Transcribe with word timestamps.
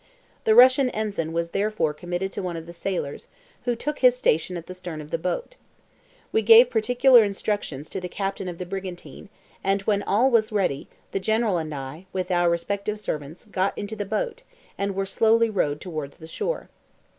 The 0.45 0.55
Russian 0.55 0.89
ensign 0.89 1.31
was 1.31 1.51
therefore 1.51 1.93
committed 1.93 2.31
to 2.31 2.41
one 2.41 2.57
of 2.57 2.65
the 2.65 2.73
sailors, 2.73 3.27
who 3.65 3.75
took 3.75 3.99
his 3.99 4.17
station 4.17 4.57
at 4.57 4.65
the 4.65 4.73
stern 4.73 4.99
of 4.99 5.11
the 5.11 5.19
boat. 5.19 5.57
We 6.31 6.41
gave 6.41 6.71
particular 6.71 7.23
instructions 7.23 7.87
to 7.91 8.01
the 8.01 8.09
captain 8.09 8.47
of 8.47 8.57
the 8.57 8.65
brigantine, 8.65 9.29
and 9.63 9.83
when 9.83 10.01
all 10.01 10.31
was 10.31 10.51
ready, 10.51 10.87
the 11.11 11.19
General 11.19 11.59
and 11.59 11.71
I, 11.71 12.07
with 12.13 12.31
our 12.31 12.49
respective 12.49 12.99
servants, 12.99 13.45
got 13.45 13.77
into 13.77 13.95
the 13.95 14.03
boat, 14.05 14.41
and 14.75 14.95
were 14.95 15.05
slowly 15.05 15.51
rowed 15.51 15.79
towards 15.79 16.17
the 16.17 16.25
shore. 16.25 16.71